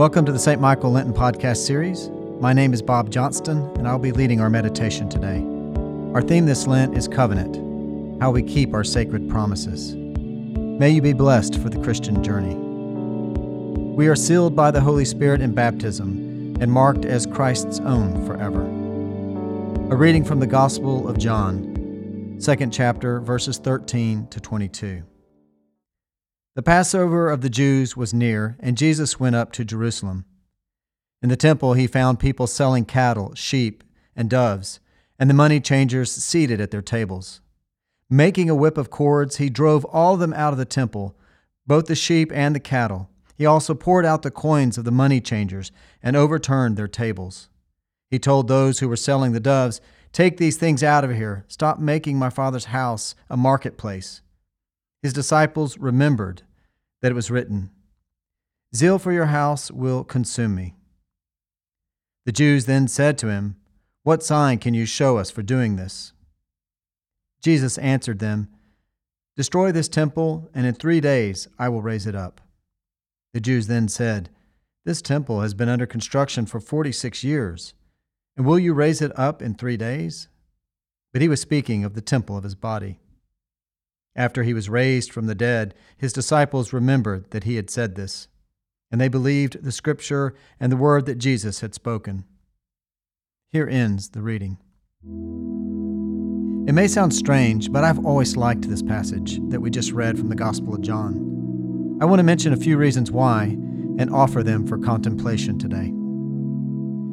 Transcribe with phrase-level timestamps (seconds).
[0.00, 0.58] Welcome to the St.
[0.58, 2.08] Michael Lenten Podcast Series.
[2.40, 5.44] My name is Bob Johnston, and I'll be leading our meditation today.
[6.14, 7.56] Our theme this Lent is Covenant,
[8.18, 9.94] how we keep our sacred promises.
[9.94, 12.54] May you be blessed for the Christian journey.
[13.94, 18.62] We are sealed by the Holy Spirit in baptism and marked as Christ's own forever.
[19.92, 25.02] A reading from the Gospel of John, second chapter, verses 13 to 22.
[26.56, 30.24] The Passover of the Jews was near, and Jesus went up to Jerusalem.
[31.22, 33.84] In the temple, he found people selling cattle, sheep,
[34.16, 34.80] and doves,
[35.16, 37.40] and the money changers seated at their tables.
[38.08, 41.16] Making a whip of cords, he drove all of them out of the temple,
[41.68, 43.08] both the sheep and the cattle.
[43.36, 45.70] He also poured out the coins of the money changers
[46.02, 47.48] and overturned their tables.
[48.10, 49.80] He told those who were selling the doves,
[50.12, 51.44] Take these things out of here.
[51.46, 54.20] Stop making my father's house a marketplace.
[55.02, 56.42] His disciples remembered
[57.00, 57.70] that it was written,
[58.74, 60.74] Zeal for your house will consume me.
[62.26, 63.56] The Jews then said to him,
[64.02, 66.12] What sign can you show us for doing this?
[67.42, 68.48] Jesus answered them,
[69.36, 72.40] Destroy this temple, and in three days I will raise it up.
[73.32, 74.28] The Jews then said,
[74.84, 77.72] This temple has been under construction for forty six years,
[78.36, 80.28] and will you raise it up in three days?
[81.12, 82.98] But he was speaking of the temple of his body.
[84.16, 88.28] After he was raised from the dead, his disciples remembered that he had said this,
[88.90, 92.24] and they believed the scripture and the word that Jesus had spoken.
[93.50, 94.58] Here ends the reading.
[96.68, 100.28] It may sound strange, but I've always liked this passage that we just read from
[100.28, 101.98] the Gospel of John.
[102.00, 103.56] I want to mention a few reasons why
[103.98, 105.92] and offer them for contemplation today.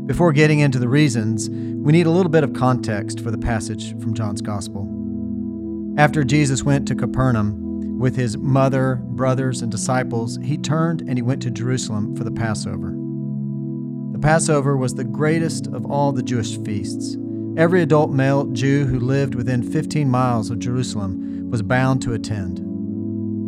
[0.07, 3.91] Before getting into the reasons, we need a little bit of context for the passage
[3.99, 4.87] from John's Gospel.
[5.97, 11.23] After Jesus went to Capernaum with his mother, brothers, and disciples, he turned and he
[11.23, 12.91] went to Jerusalem for the Passover.
[14.11, 17.17] The Passover was the greatest of all the Jewish feasts.
[17.57, 22.63] Every adult male Jew who lived within 15 miles of Jerusalem was bound to attend.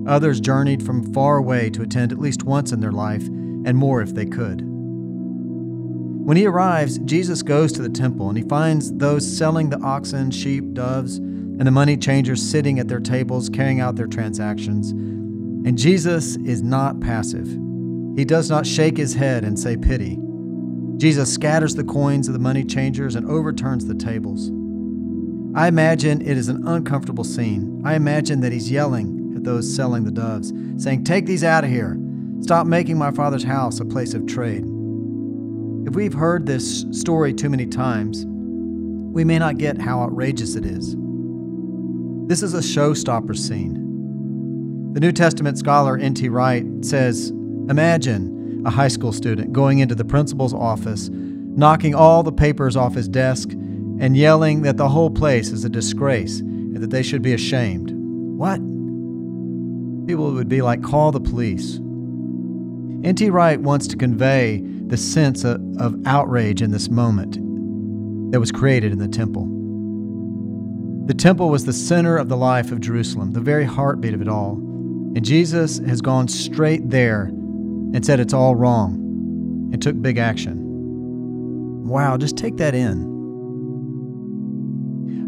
[0.07, 4.01] Others journeyed from far away to attend at least once in their life, and more
[4.01, 4.63] if they could.
[4.63, 10.31] When he arrives, Jesus goes to the temple and he finds those selling the oxen,
[10.31, 11.19] sheep, doves,
[11.59, 14.91] and the money changers sitting at their tables carrying out their transactions.
[14.91, 17.47] And Jesus is not passive.
[18.15, 20.17] He does not shake his head and say pity.
[20.95, 24.49] Jesus scatters the coins of the money changers and overturns the tables.
[25.53, 27.81] I imagine it is an uncomfortable scene.
[27.83, 31.69] I imagine that he's yelling at those selling the doves, saying, Take these out of
[31.69, 31.99] here.
[32.41, 34.63] Stop making my father's house a place of trade.
[35.85, 40.65] If we've heard this story too many times, we may not get how outrageous it
[40.65, 40.95] is.
[42.29, 44.93] This is a showstopper scene.
[44.93, 46.29] The New Testament scholar N.T.
[46.29, 52.31] Wright says Imagine a high school student going into the principal's office, knocking all the
[52.31, 56.91] papers off his desk, and yelling that the whole place is a disgrace and that
[56.91, 57.93] they should be ashamed.
[58.37, 58.59] What?
[60.07, 61.77] People would be like, call the police.
[63.03, 63.31] N.T.
[63.31, 67.39] Wright wants to convey the sense of, of outrage in this moment
[68.31, 69.58] that was created in the temple.
[71.09, 74.27] The temple was the center of the life of Jerusalem, the very heartbeat of it
[74.27, 74.57] all.
[74.57, 81.87] And Jesus has gone straight there and said it's all wrong and took big action.
[81.87, 83.09] Wow, just take that in.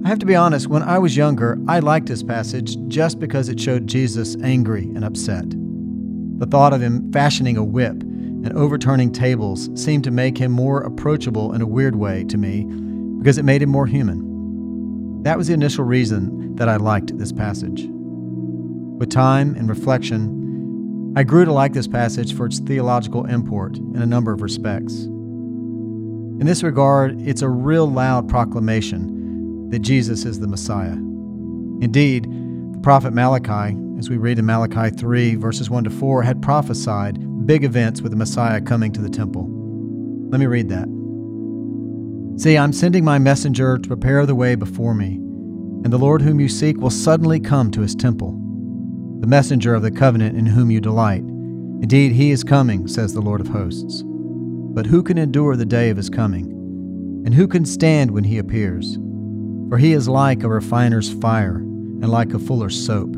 [0.06, 3.50] I have to be honest, when I was younger, I liked this passage just because
[3.50, 5.50] it showed Jesus angry and upset.
[6.38, 10.82] The thought of him fashioning a whip and overturning tables seemed to make him more
[10.82, 12.66] approachable in a weird way to me
[13.18, 14.31] because it made him more human.
[15.24, 17.86] That was the initial reason that I liked this passage.
[17.88, 24.02] With time and reflection, I grew to like this passage for its theological import in
[24.02, 25.04] a number of respects.
[25.04, 30.94] In this regard, it's a real loud proclamation that Jesus is the Messiah.
[30.94, 32.24] Indeed,
[32.74, 37.46] the prophet Malachi, as we read in Malachi 3, verses 1 to 4, had prophesied
[37.46, 39.48] big events with the Messiah coming to the temple.
[40.30, 40.88] Let me read that.
[42.42, 45.18] See, I'm sending my messenger to prepare the way before me,
[45.84, 48.32] and the Lord whom you seek will suddenly come to his temple,
[49.20, 51.22] the messenger of the covenant in whom you delight.
[51.22, 54.02] Indeed, he is coming, says the Lord of hosts.
[54.04, 56.48] But who can endure the day of his coming?
[57.28, 58.96] And who can stand when he appears?
[59.70, 63.14] For he is like a refiner's fire and like a fuller's soap.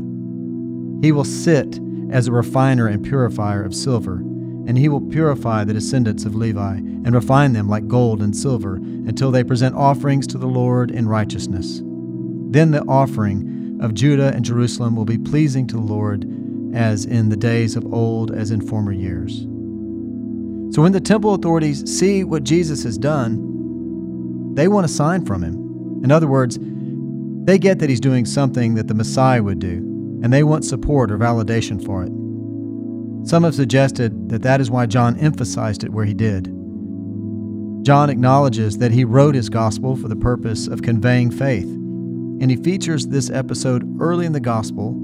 [1.00, 1.80] He will sit
[2.10, 4.22] as a refiner and purifier of silver
[4.66, 8.76] and he will purify the descendants of Levi, and refine them like gold and silver,
[8.76, 11.80] until they present offerings to the Lord in righteousness.
[11.82, 16.24] Then the offering of Judah and Jerusalem will be pleasing to the Lord,
[16.74, 19.40] as in the days of old, as in former years.
[20.74, 25.42] So when the temple authorities see what Jesus has done, they want a sign from
[25.42, 26.00] him.
[26.02, 26.58] In other words,
[27.44, 29.76] they get that he's doing something that the Messiah would do,
[30.22, 32.10] and they want support or validation for it.
[33.24, 36.44] Some have suggested that that is why John emphasized it where he did.
[37.82, 42.56] John acknowledges that he wrote his gospel for the purpose of conveying faith, and he
[42.56, 45.00] features this episode early in the gospel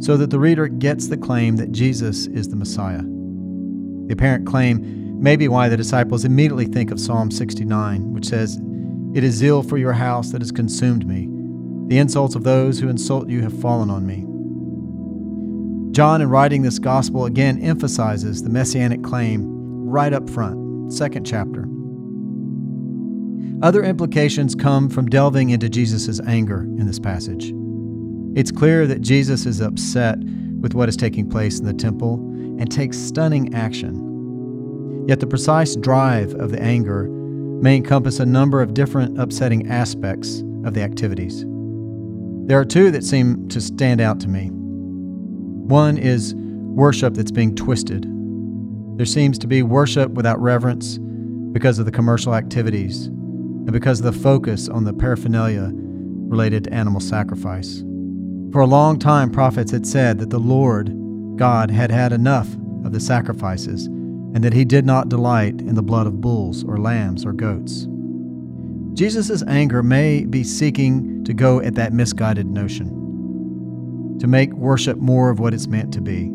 [0.00, 3.02] so that the reader gets the claim that Jesus is the Messiah.
[3.02, 8.60] The apparent claim may be why the disciples immediately think of Psalm 69, which says,
[9.14, 11.28] It is zeal for your house that has consumed me.
[11.88, 14.24] The insults of those who insult you have fallen on me.
[16.00, 19.44] John, in writing this gospel, again emphasizes the messianic claim
[19.86, 21.68] right up front, second chapter.
[23.62, 27.52] Other implications come from delving into Jesus' anger in this passage.
[28.34, 30.16] It's clear that Jesus is upset
[30.62, 32.14] with what is taking place in the temple
[32.58, 35.04] and takes stunning action.
[35.06, 37.10] Yet the precise drive of the anger
[37.60, 41.44] may encompass a number of different upsetting aspects of the activities.
[42.46, 44.50] There are two that seem to stand out to me.
[45.70, 48.04] One is worship that's being twisted.
[48.96, 50.98] There seems to be worship without reverence
[51.52, 56.74] because of the commercial activities and because of the focus on the paraphernalia related to
[56.74, 57.84] animal sacrifice.
[58.50, 60.92] For a long time, prophets had said that the Lord,
[61.36, 62.52] God, had had enough
[62.84, 66.78] of the sacrifices and that he did not delight in the blood of bulls or
[66.78, 67.86] lambs or goats.
[68.94, 72.99] Jesus' anger may be seeking to go at that misguided notion,
[74.20, 76.30] to make worship more of what it's meant to be.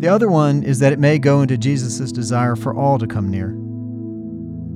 [0.00, 3.28] The other one is that it may go into Jesus' desire for all to come
[3.28, 3.56] near.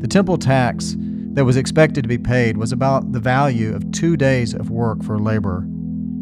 [0.01, 0.97] The temple tax
[1.33, 5.03] that was expected to be paid was about the value of two days of work
[5.03, 5.65] for a laborer,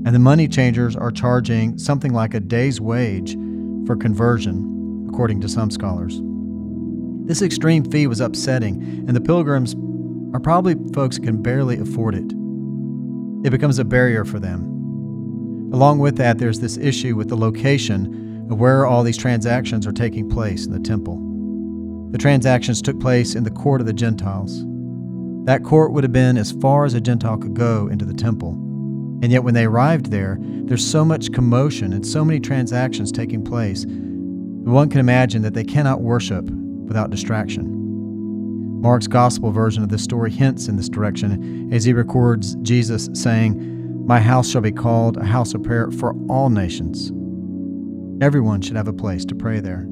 [0.04, 3.34] and the money changers are charging something like a day's wage
[3.86, 6.20] for conversion, according to some scholars.
[7.26, 9.74] This extreme fee was upsetting, and the pilgrims
[10.34, 12.32] are probably folks who can barely afford it.
[13.46, 14.75] It becomes a barrier for them.
[15.72, 19.92] Along with that, there's this issue with the location of where all these transactions are
[19.92, 21.20] taking place in the temple.
[22.12, 24.64] The transactions took place in the court of the Gentiles.
[25.44, 28.52] That court would have been as far as a Gentile could go into the temple.
[29.22, 33.44] And yet, when they arrived there, there's so much commotion and so many transactions taking
[33.44, 37.72] place that one can imagine that they cannot worship without distraction.
[38.80, 43.75] Mark's gospel version of this story hints in this direction as he records Jesus saying,
[44.06, 47.10] My house shall be called a house of prayer for all nations.
[48.22, 49.84] Everyone should have a place to pray there.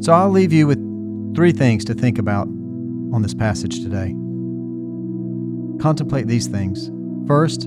[0.00, 0.78] So I'll leave you with
[1.34, 4.14] three things to think about on this passage today.
[5.80, 6.90] Contemplate these things.
[7.26, 7.66] First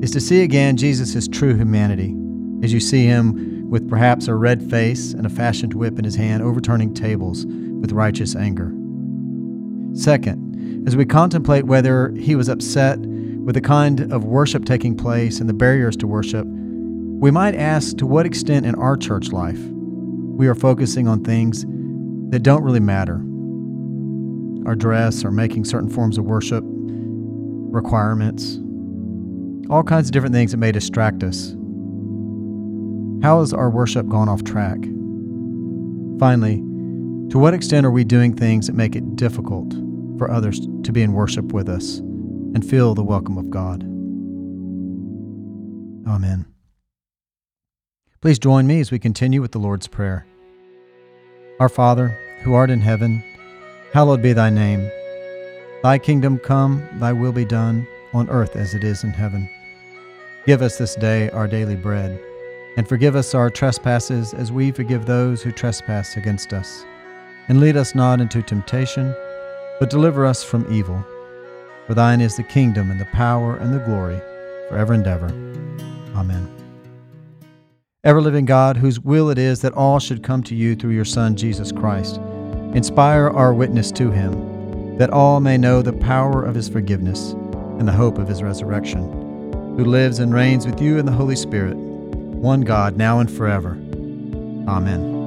[0.00, 2.14] is to see again Jesus' true humanity
[2.62, 6.14] as you see him with perhaps a red face and a fashioned whip in his
[6.14, 8.72] hand, overturning tables with righteous anger.
[9.92, 12.98] Second, as we contemplate whether he was upset
[13.44, 17.96] with the kind of worship taking place and the barriers to worship, we might ask
[17.98, 21.64] to what extent in our church life we are focusing on things
[22.30, 23.16] that don't really matter.
[24.66, 28.58] Our dress or making certain forms of worship, requirements,
[29.70, 31.54] all kinds of different things that may distract us.
[33.22, 34.78] How has our worship gone off track?
[36.18, 36.56] Finally,
[37.30, 39.72] to what extent are we doing things that make it difficult
[40.18, 42.00] for others to be in worship with us
[42.54, 43.82] and feel the welcome of God?
[46.08, 46.46] Amen.
[48.20, 50.26] Please join me as we continue with the Lord's Prayer.
[51.58, 52.08] Our Father,
[52.42, 53.22] who art in heaven,
[53.92, 54.90] hallowed be thy name.
[55.82, 59.48] Thy kingdom come, thy will be done, on earth as it is in heaven.
[60.46, 62.20] Give us this day our daily bread,
[62.76, 66.84] and forgive us our trespasses as we forgive those who trespass against us.
[67.48, 69.14] And lead us not into temptation,
[69.78, 71.04] but deliver us from evil.
[71.90, 74.20] For thine is the kingdom, and the power, and the glory,
[74.68, 75.26] forever and ever.
[76.14, 76.48] Amen.
[78.04, 81.04] Ever living God, whose will it is that all should come to you through your
[81.04, 82.18] Son, Jesus Christ,
[82.76, 87.32] inspire our witness to him, that all may know the power of his forgiveness
[87.80, 89.02] and the hope of his resurrection,
[89.76, 93.70] who lives and reigns with you in the Holy Spirit, one God, now and forever.
[94.68, 95.19] Amen.